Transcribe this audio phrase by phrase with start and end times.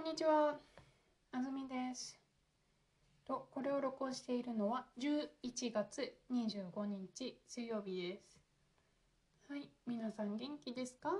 [0.00, 0.54] んにちは。
[1.30, 2.18] あずみです。
[3.26, 8.40] と、これを録音しているのは11月25日水曜日です。
[9.50, 11.10] はい、皆さん元気ですか？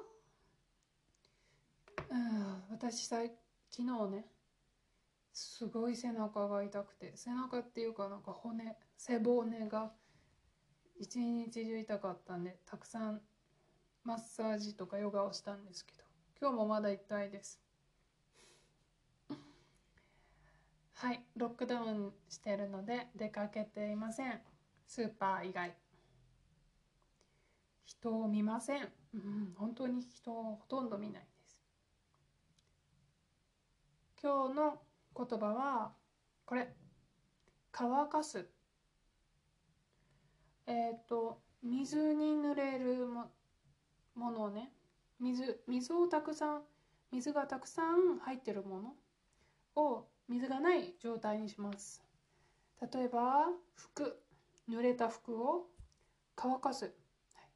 [2.11, 3.17] うん、私さ、
[3.71, 4.25] 昨日ね、
[5.35, 9.93] すごい背中が痛くて、背中っていうかなんか骨、背骨が
[10.99, 13.21] 一日中痛かったんで、たくさん
[14.05, 16.05] マッサージとかヨガをしたんですけど、
[16.41, 17.61] 今日もまだ痛いです。
[21.01, 24.39] はい、ロックダウンしてるので出かけていません。
[24.87, 25.75] スーパー以外。
[27.87, 28.83] 人を見ません。
[29.15, 31.59] うん、本当に人をほとんど見ないです。
[34.23, 34.83] 今日の
[35.17, 35.93] 言葉は
[36.45, 36.69] これ。
[37.73, 38.47] 乾かす。
[40.67, 43.31] えっ、と、水に濡れるも
[44.15, 44.71] ものをね、
[45.19, 46.63] 水、水をたくさん、
[47.11, 52.01] 水がたくさん入ってるものを水がない状態にします。
[52.81, 54.17] 例えば服、
[54.69, 55.67] 濡れた服を
[56.37, 56.95] 乾かす。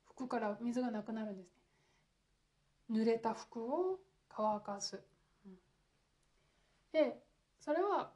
[0.06, 1.55] 服から水がなくなるんです
[2.91, 3.00] ね。
[3.00, 5.00] 濡れた服を乾かす。
[6.92, 7.22] で、
[7.61, 8.11] それは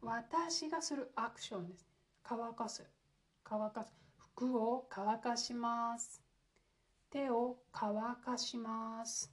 [0.00, 1.84] 私がするアクションです。
[2.22, 2.88] 乾かす。
[3.42, 3.92] 乾かす。
[4.16, 6.22] 服を乾かします。
[7.10, 9.28] 手を乾かします。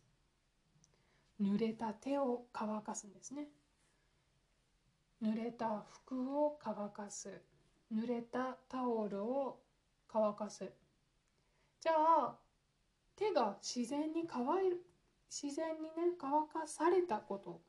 [1.39, 3.47] 濡れた手を乾かすんですね。
[5.21, 7.41] 濡れた服を乾かす。
[7.93, 9.59] 濡れたタオルを
[10.07, 10.71] 乾かす。
[11.79, 12.35] じゃあ
[13.15, 14.73] 手が自然に乾い
[15.29, 17.61] 自然にね乾かされたこと。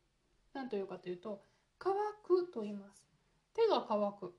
[0.54, 1.42] 何というかというと
[1.78, 1.92] 乾
[2.24, 3.04] くと言います。
[3.54, 4.34] 手が乾く。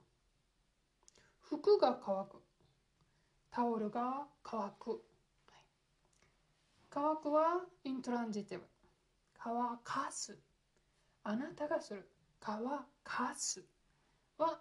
[1.39, 2.41] 服が乾く。
[3.49, 4.99] タオルが乾く、はい、
[6.89, 8.65] 乾くはイントランジティブ。
[9.33, 10.37] 乾かす。
[11.23, 12.07] あなたがする。
[12.39, 12.63] 乾
[13.03, 13.65] かす
[14.37, 14.59] は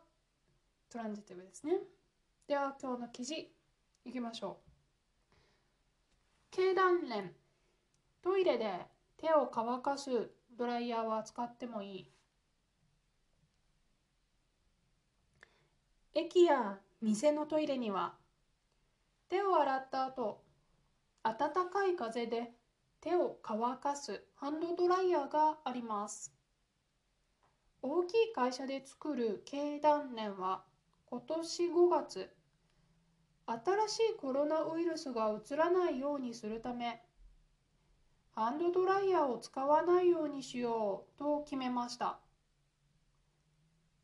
[0.90, 1.78] トランジティブですね。
[2.48, 3.50] では今日の記事
[4.04, 4.70] いきましょう。
[6.50, 7.32] 経団連
[8.22, 8.86] トイレで
[9.18, 12.10] 手を乾かすドライヤーは使ってもいい。
[16.14, 18.14] 駅や店のトイレには
[19.28, 20.42] 手を洗った後
[21.22, 22.52] 暖かい風で
[23.00, 26.35] 手を乾かすハンドドライヤーがあります。
[27.82, 30.64] 大きい会社で作る経団連は
[31.06, 32.30] 今年5月
[33.46, 37.02] 新しいコロナウイルスがうつらないようにするため
[38.38, 42.18] ハンドドライヤーを使わないようにしようと決めました。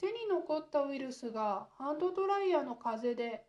[0.01, 3.45] 手に残ったウイルスがハンドドライヤーの風で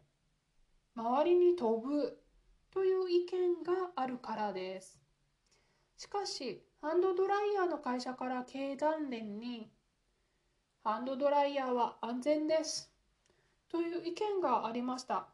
[0.94, 2.20] 周りに飛ぶ
[2.70, 5.00] という意見があるからです。
[5.96, 9.72] しかしハンドドライヤーの会社から経団連に
[10.86, 12.92] ハンドドライヤーは安全です。
[13.70, 15.28] という意見がありました。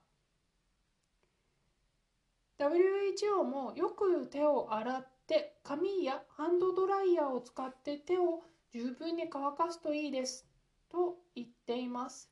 [2.59, 10.45] WHO もよく手を洗って紙やハンドドライヤーを使って手を十分に乾かすといいです。
[10.87, 12.29] と言っています。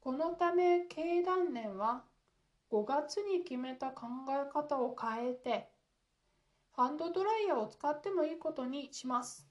[0.00, 2.02] このため経団連は
[2.70, 5.68] 5月に決めた考え方を変えて
[6.72, 9.46] ハンドドライヤーを使ってもいいことにします。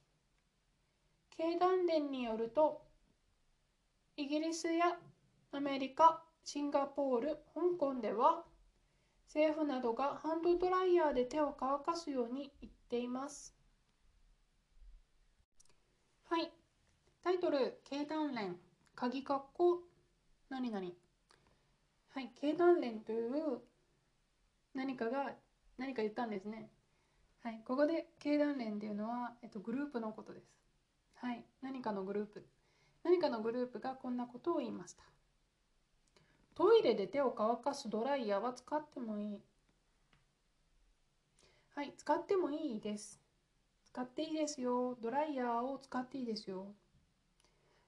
[1.38, 2.82] 経団連によると
[4.18, 4.98] イギリスや
[5.52, 8.44] アメリカシンガポール香港では
[9.28, 13.54] 政府などがハンドドライヤーで手を乾かすように言っています。
[16.30, 16.52] はい。
[17.24, 18.56] タイトル経団連。
[18.96, 19.82] 鍵括弧。
[20.50, 20.88] 何々。
[22.10, 22.32] はい。
[22.40, 23.60] 経団連という
[24.74, 25.34] 何かが
[25.78, 26.70] 何か言ったんですね。
[27.44, 27.62] はい。
[27.66, 30.65] ここで経団連っていうのは、えっと、グループのことです。
[31.26, 32.46] はい、何かのグループ
[33.04, 35.02] 何かのグループがこんなことを言いました。
[36.54, 39.40] トイレで手を乾かすドライヤーは使ってもいい。
[41.74, 41.94] はい。
[41.98, 43.20] 使ってもいいです。
[43.86, 45.00] 使っていいですよ。
[45.02, 46.68] ドライヤーを使っていいですよ。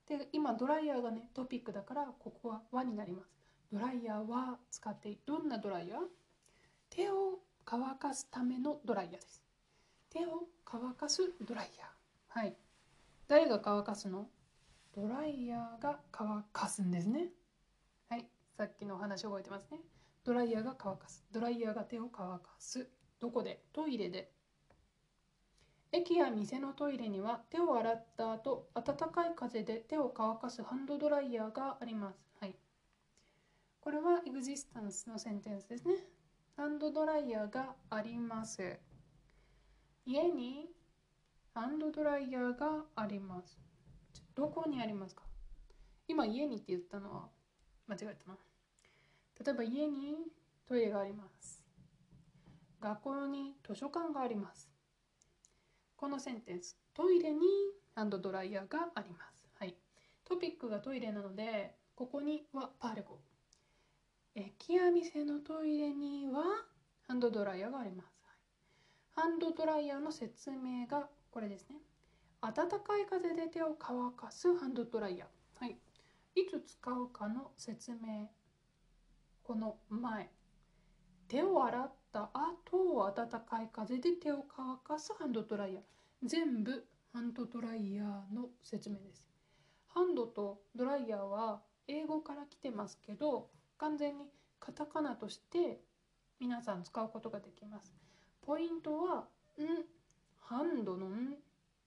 [0.08, 3.30] で今ドライヤーがねトピックだからここは和になります。
[3.72, 5.20] ドライヤーは使っていい。
[5.28, 6.00] どんなドライヤー？
[6.90, 9.44] 手を乾かすためのドライヤーです。
[10.10, 12.40] 手を乾かすドライヤー。
[12.40, 12.56] はい。
[13.28, 14.28] 誰が乾かすの？
[14.96, 17.28] ドライヤーが乾かすんですね。
[18.10, 18.26] はい、
[18.58, 19.80] さっきのお話覚えてますね。
[20.24, 21.26] ドライヤーが乾かす。
[21.32, 22.88] ドライヤーが手を乾かす。
[23.20, 23.62] どこで？
[23.74, 24.32] トイレで。
[25.92, 32.20] 駅や店のトイレには手を洗った後、暖かい風で手を乾かすハンドドライヤーがあります。
[32.40, 32.56] はい。
[33.82, 35.96] これはエグジスタンスのセンテンスですね。
[36.56, 38.78] ハンドドライヤーがあります。
[40.06, 40.70] 家に
[41.60, 43.58] ハンドドライヤーがあります。
[44.36, 45.24] どこにありますか？
[46.08, 47.30] 今家にって言ったのは
[47.88, 48.38] 間違えたな。
[49.44, 50.18] 例えば家に
[50.68, 51.66] トイレがあります。
[52.80, 54.70] 学校に図書館があります。
[55.96, 56.78] このセンテンス。
[56.94, 57.40] トイレに
[57.96, 59.50] ハンドドライヤーがあります。
[59.58, 59.76] はい。
[60.26, 63.18] トピックがトイレなのでここにはパーレゴ
[64.36, 66.44] 駅や店のトイレには
[67.08, 68.06] ハンドドライヤーがあります、
[69.16, 71.76] ハンドドライヤーの説明がこれですね
[72.42, 75.78] 暖かい風で手を乾かすハンドドライヤー、はい、
[76.34, 78.28] いつ使うかの説明
[79.44, 80.32] この前
[81.28, 85.84] 手を洗った後暖かい風で手を乾かすハンドドライヤー
[86.24, 89.24] 全部ハンドドライヤーの説明です。
[89.90, 94.26] ハンドとドライヤーは英語から来てますけど完全に
[94.60, 95.82] カタカナとして
[96.40, 97.94] 皆さん使うことができます。
[98.42, 99.28] ポイントは
[99.62, 99.86] 「ん」
[100.48, 101.36] ハンドの「ん」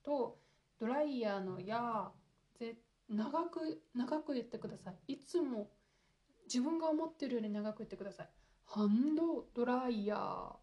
[0.05, 0.39] と
[0.79, 2.13] ドライヤーの「や」
[2.59, 2.77] ぜ
[3.09, 5.15] 長く長く言ってください。
[5.15, 5.71] いつも
[6.45, 8.29] 自分が思ってるより長く言ってください。
[8.67, 10.57] ハンドドライヤー。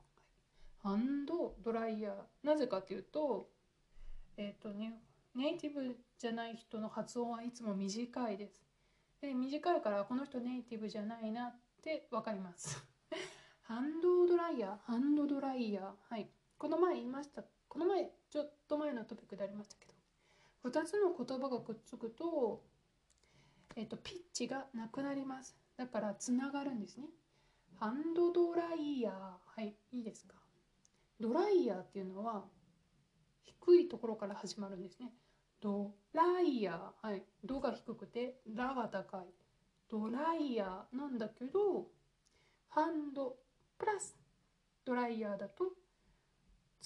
[0.84, 2.46] ハンドドライヤー。
[2.46, 3.50] なぜかというと
[4.38, 5.02] えっ、ー、とね
[5.34, 8.64] ネイティブじゃない人の発音はいつも短いです。
[9.22, 12.78] で短いからこの人ネイティブじゃないなって分かります。
[13.64, 14.78] ハンドドライヤー。
[14.86, 15.94] ハンドドライヤー。
[16.14, 16.30] はい。
[16.60, 19.94] この前言いましたこの前ちょっと前のトピックでありましたけど
[20.70, 22.64] 2つの言葉がくっつくと,、
[23.76, 25.56] えーと、ピッチがなくなります。
[25.78, 27.08] だからつながるんですね。
[27.80, 29.14] ハンドドライヤー。
[29.14, 30.36] はいいいですか。
[31.20, 32.46] ドライヤーっていうのは
[33.44, 35.14] 低いところから始まるんですね。
[35.62, 39.28] ドライヤー、はい、ドが低くてラが高い。
[39.90, 41.88] ドライヤーなんだけど
[42.68, 43.38] ハンド
[43.78, 44.18] プラス
[44.84, 45.72] ドライヤーだと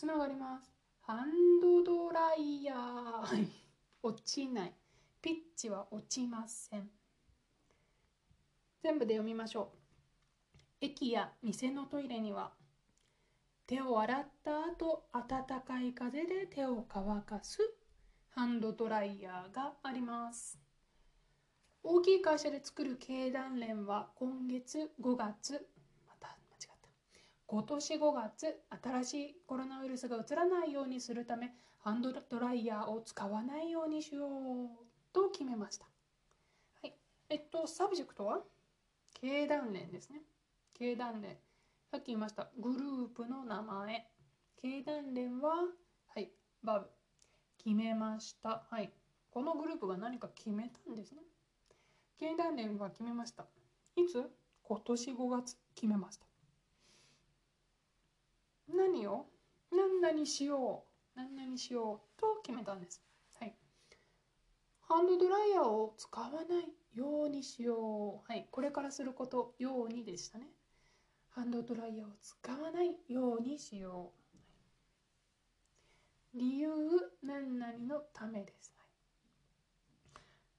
[0.01, 0.73] つながります。
[1.01, 3.47] ハンドドライヤー、
[4.01, 4.73] 落ちない。
[5.21, 6.89] ピッチは落ちません。
[8.81, 9.71] 全部で読みましょ
[10.55, 10.57] う。
[10.81, 12.51] 駅や店のトイレには
[13.67, 17.59] 手を洗った後暖かい風で手を乾かす
[18.29, 20.59] ハンドドライヤーがあります。
[21.83, 25.69] 大きい会社で作る経団連は今月5月
[27.51, 34.69] 今年5月新しいコロナウイルスがうつらないようにするためハンドドライヤーを使わないようにしよう
[35.11, 35.83] と決めました
[36.81, 36.93] はい
[37.27, 38.39] えっと subject は？
[39.19, 40.21] 経団連ですね
[40.73, 41.35] 経団連
[41.91, 44.07] さっき言いましたグループの名前
[44.61, 45.55] 経団連は
[46.07, 46.31] はい
[46.63, 46.87] バブ
[47.63, 48.63] 決めました。
[48.71, 48.91] はい。
[49.29, 51.21] このグループが何か決めたんですね。
[52.19, 53.45] 経団連は決めました。
[53.95, 54.25] いつ？
[54.63, 56.30] 今年5月決めました。
[58.91, 59.25] 何を？
[59.71, 60.83] 何々しよ
[61.15, 61.17] う。
[61.17, 63.01] 何々しようと決めたんです。
[63.39, 63.55] はい。
[64.81, 68.31] ハンドドライヤーを使わないようにしよう。
[68.31, 68.47] はい。
[68.51, 70.47] これからすることようにでしたね。
[71.29, 74.11] ハンドドライヤーを使わないようにしよ
[76.33, 76.37] う。
[76.37, 76.69] 理由
[77.23, 78.73] 何々のためです。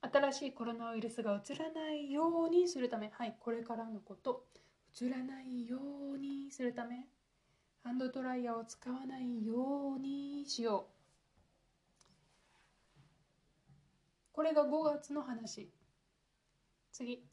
[0.01, 4.59] 新しいコロナウイルスがうつらないようにするため、はい、これからのこと、う
[4.93, 5.79] つらないよ
[6.15, 7.07] うにするため、
[7.85, 10.93] ハンドドライヤーを使わないようにしよう。
[14.33, 15.71] これが5月の話。
[16.93, 17.25] 次。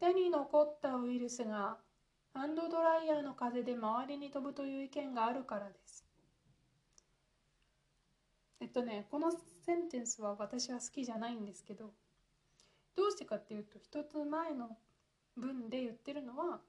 [0.00, 1.78] 手に残ったウイルスが
[2.32, 6.04] ハンドドライヤーの風で周りに飛ぶという意見があるからです。
[8.60, 9.30] えっとねこの
[9.64, 11.92] センテンスは私は好きじゃないんですけど
[12.96, 14.76] どうしてかっていうと一つ前の
[15.36, 16.60] 文で言ってるのは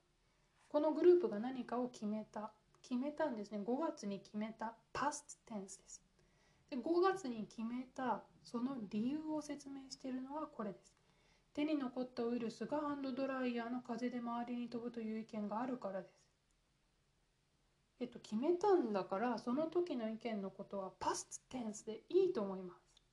[0.69, 2.51] このグループが何かを決めた。
[2.81, 3.59] 決めたんですね。
[3.65, 4.75] 5月に決めた。
[4.93, 6.03] past tense です。
[6.69, 10.95] で5月に決めたその理由を説明しているのはこれです。
[11.55, 16.19] 手に残ったウイルスがハンドドライヤーの風で周りに飛ぶという意見があるからです。
[17.99, 23.03] えっと、決めたんだからその時の意見のことはパステンスでいいと思います。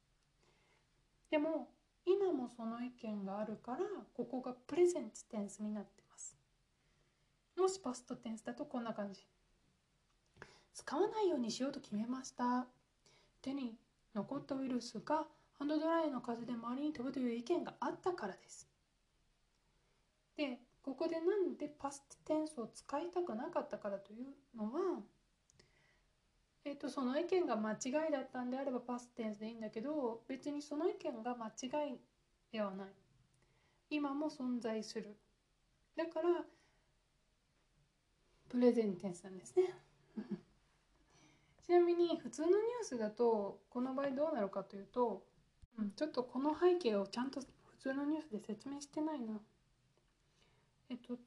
[1.31, 1.71] でも
[2.05, 3.79] 今もその意見があるから
[4.15, 5.96] ここがプレゼントテンスになって
[7.59, 9.27] もしパストテンスだとこんな感じ。
[10.75, 12.67] 使わないようにしようと決めました。
[13.41, 13.75] 手に
[14.15, 15.27] 残ったウイルスが
[15.59, 18.69] ハンドドライの風で周りに飛ぶという意見があったからです。
[20.37, 25.01] でここでなんでパストテンスを使いたくなかったからというのは、
[26.65, 31.99] えーと、その意見が間違いだったんであればパステンスでいいんだけど別にその意見が間違い
[32.53, 32.89] ではない。
[33.89, 35.17] 今も存在する。
[35.97, 36.45] だから
[38.49, 39.75] プレゼンテンスなんですね
[41.67, 45.23] ちなみに普通のニュースだとこの場合どうなるかというと、
[45.79, 47.47] うん、ちょっとこの背景をちゃんと普
[47.79, 49.35] 通のニュースで説明してないな。
[50.89, 51.19] えっと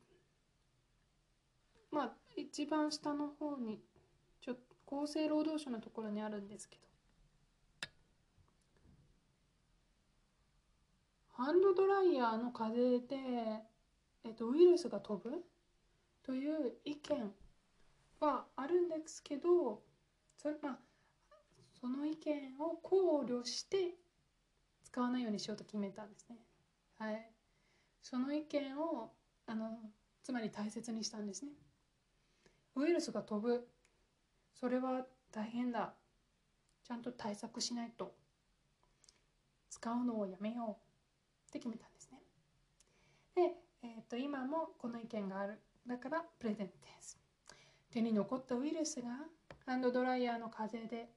[1.91, 3.81] まあ一番下の方に
[4.41, 4.57] ちょっ
[4.88, 6.89] と厚生労働省のところにあるんですけど
[11.33, 13.15] ハンドドライヤーの風で、
[14.25, 15.43] えっと、ウイルスが飛ぶ
[16.29, 17.33] という意見
[18.19, 19.81] はあるんですけど
[20.38, 20.77] それ,、まあ、
[21.81, 23.95] その意見を考慮して
[24.83, 26.38] 使わないようにしようと決めたんですね。
[27.00, 27.31] はい、
[28.03, 29.12] その意見を
[29.48, 29.79] あの
[30.21, 31.51] つまり大切にしたんですね。
[32.75, 33.67] ウイルスが飛ぶ
[34.53, 35.95] それは大変だ
[36.83, 38.13] ちゃんと対策しないと
[39.71, 40.75] 使うのをやめようっ
[41.51, 42.19] て決めたんですね。
[43.33, 43.41] で、
[43.81, 45.59] えー、と今もこの意見がある
[45.89, 47.17] だからプレゼンテンス
[47.91, 49.10] 手に残ったウイルスが
[49.65, 51.10] ハンドドライヤーの風で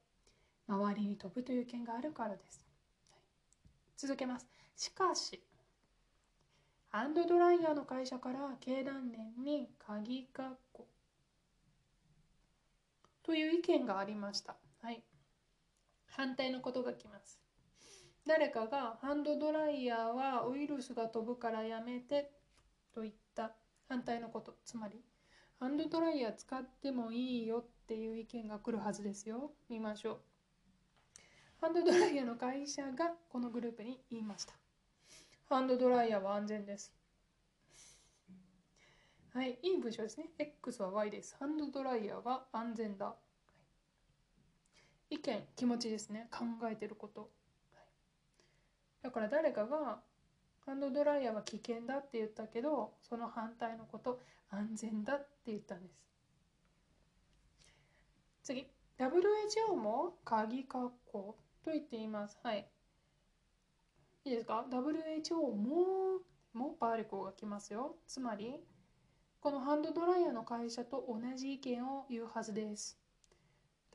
[0.67, 2.65] 周りに飛ぶという意見があるからです、
[3.11, 3.21] はい、
[3.95, 5.41] 続けますしかし
[6.89, 10.87] ハンドドライヤーの会社から経団連に鍵括弧
[13.23, 14.55] という意見がありました。
[14.81, 15.01] はい。
[16.05, 17.39] 反対のことがきます。
[18.27, 22.31] 誰かがハンドドライヤーはウイルスが飛ぶからやめて
[22.93, 23.22] と言った
[23.87, 24.55] 反対のこと。
[24.65, 25.03] つまり、
[25.59, 29.51] ハンドドライヤー使ってもいいよっていう意見が来るはずですよ。
[29.69, 30.21] 見ましょう。
[31.61, 34.53] ハンドドライヤーの会社がこのグループに言いました。
[35.49, 36.93] ハンドドライヤーは安全です。
[39.33, 40.29] はい、いい文章ですね。
[40.37, 41.35] X は Y です。
[41.39, 43.15] ハンドドライヤーは安全だ。
[45.09, 47.29] 意見気持ちですね考えてること、
[49.03, 50.01] だから誰かが
[50.65, 56.03] ハンドドライヤーは危険だって言ったけどその反対のこと安全だって言ったんです。
[58.43, 58.67] 次
[58.99, 62.37] WHO も鍵括弧と言っています。
[62.43, 62.67] はい。
[64.25, 66.21] いいですか？WHO も
[66.53, 67.95] もパーリコが来ますよ。
[68.07, 68.55] つまり
[69.41, 72.97] このハンドドライヤーの会社と同じ意見を言うはずです。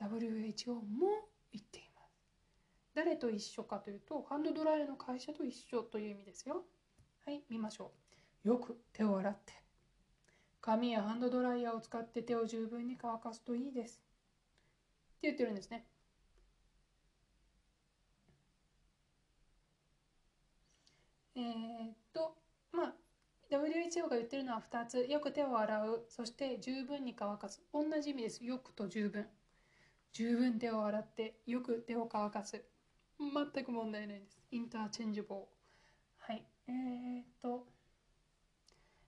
[0.00, 0.82] WHO も
[1.52, 1.87] 言っています。
[2.98, 6.64] 誰と一緒かというと、ハンドドライヤーの会社と一緒という意味ですよ。
[7.24, 7.92] はい、見ましょ
[8.44, 8.48] う。
[8.48, 9.52] よく手を洗って。
[10.60, 14.02] 紙やハンドドライヤーを使って手を十分に乾かすといいです。
[15.18, 15.86] って言ってるんですね。
[21.36, 22.34] えー、っと、
[22.72, 22.94] まあ、
[23.48, 25.06] WHO が言ってるのは2つ。
[25.08, 26.04] よく手を洗う。
[26.08, 27.62] そして十分に乾かす。
[27.72, 28.44] 同じ意味です。
[28.44, 29.28] よくと十分。
[30.12, 32.64] 十分手を洗ってよく手を乾かす
[33.18, 34.38] 全く問題ないです。
[34.50, 36.44] インターチェンジボーはい。
[36.68, 37.66] えー、っと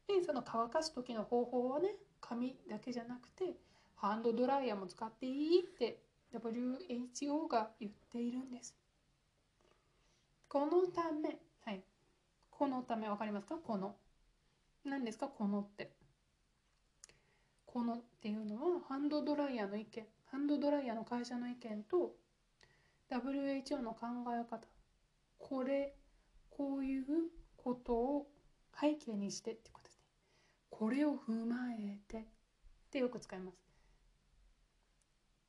[0.08, 3.54] でその乾かす時の方法はね紙だけじゃなくて
[3.94, 6.02] ハンドドライヤーも使っていいって
[6.34, 8.74] WHO が言っているんです。
[10.48, 11.82] このためはい。
[12.50, 13.56] このため分かりますか？
[13.56, 13.94] この。
[14.84, 15.28] 何ですか？
[15.28, 15.92] このって。
[17.66, 20.06] このっていうのはハンドドライヤーの意見。
[20.30, 22.12] ハンドドライヤーの会社の意見と
[23.10, 24.66] WHO の考え方。
[25.38, 25.94] これ
[26.50, 27.04] こういう
[27.56, 28.26] ことを
[28.78, 30.04] 背景にしてってことですね。
[30.70, 32.40] これを踏まえて。
[32.90, 33.56] ってよく使います。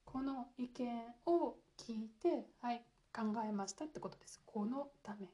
[0.06, 0.88] この意見
[1.25, 4.39] を聞いてはい考えましたってことです。
[4.46, 5.27] このため。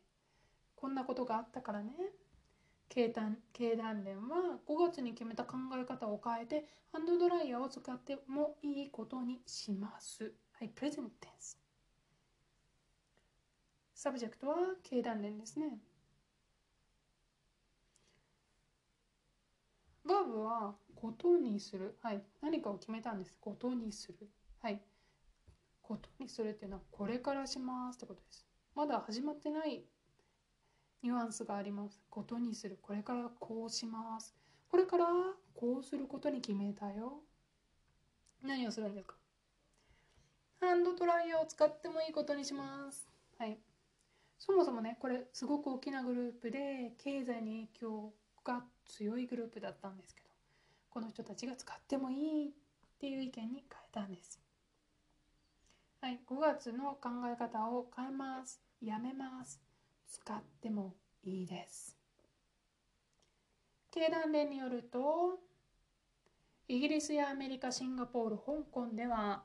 [0.75, 1.91] こんなことがあったからね。
[2.87, 10.31] 経団経団連は5月に決めた考え方を変えてハンドドライヤーを使ってもいいことにします。
[10.53, 11.66] はい、プレゼンテンス。
[13.99, 15.79] subject は経団連ですね。
[20.07, 21.97] バーブはことにする。
[22.03, 23.35] はい、何かを決めたんです。
[23.41, 24.29] ことにする。
[24.61, 24.79] はい。
[25.81, 28.45] ことにするっていうのはこれからしますってことです。
[28.75, 29.83] まだ始まってない
[31.01, 31.99] ニュアンスがあります。
[32.11, 32.77] ことにする。
[32.79, 34.35] これからこうします。
[34.69, 35.05] これから
[35.55, 37.23] こうすることに決めたよ。
[38.43, 39.15] 何をするんですか？
[40.61, 43.09] ハンドドライを使ってもいいことにします。
[43.39, 43.57] はい。
[44.39, 48.13] そもそもね、これすごく大きなグループで経済に影響
[48.43, 50.29] が強いグループだったんですけど、
[50.89, 52.51] この人たちが使ってもいいっ
[52.99, 54.39] ていう意見に変えたんです。
[56.01, 58.61] はい、5月の考え方を変えます。
[58.81, 59.59] やめます。
[60.07, 61.97] 使ってもいいです。
[63.91, 65.39] 経団連によると
[66.67, 69.43] イギリスやアメリカ、シンガポール、香港では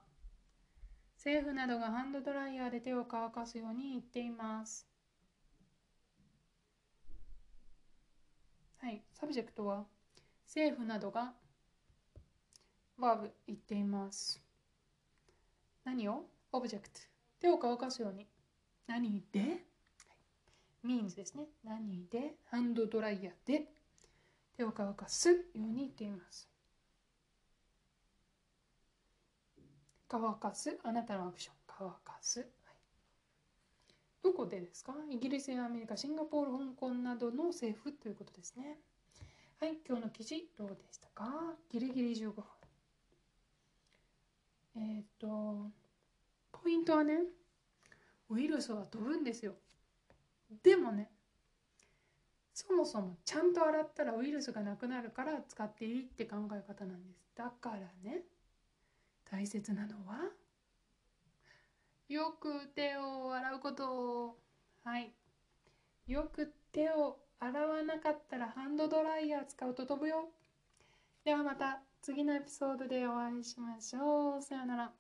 [1.24, 4.88] 政府などがハンドドライヤーで手を乾かすように言っています。
[8.78, 9.84] はい、 subject は
[10.44, 11.32] 政府などが
[12.98, 14.42] バーブ言っています。
[15.84, 16.80] 何を ?object。
[17.38, 18.26] 手を乾かすように。
[18.88, 19.60] 何で、はい
[20.84, 21.46] ?means ですね。
[21.62, 22.34] 何で？
[22.50, 23.68] ハンドドライヤーで
[24.56, 26.51] 手を乾かすように言っています。
[30.12, 30.78] 乾かす？
[30.85, 31.54] あなたのアクション。
[31.66, 32.40] 乾かす。
[32.40, 32.49] はい、
[34.23, 34.95] どこでですか？
[35.11, 38.78] イギリスやアメリカ、シンガポール、香港などの政府ということですね。
[39.59, 41.54] はい、今日の記事どうでしたか？
[41.71, 42.45] ギリギリ15分。
[44.76, 45.71] えっ、と、
[46.52, 47.21] ポイントはね、
[48.28, 49.54] ウイルスは飛ぶんですよ。
[50.62, 51.11] でもね、
[52.52, 57.25] そもそもちゃんと洗ったらウイルスがなくなるから使っていいって考え方なんです。
[57.35, 58.25] だからね、
[59.32, 60.30] 大切なのは？
[62.10, 64.36] よく手を洗うこと。
[64.84, 65.14] はい。
[66.06, 70.28] よく手を洗わなかったらハンドドライヤー使うと飛ぶよ。
[71.24, 74.42] ではまた次のエピソードでお会いしましょう。
[74.42, 74.92] さよなら。